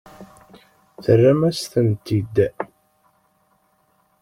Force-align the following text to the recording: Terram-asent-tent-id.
Terram-asent-tent-id. 1.03 2.35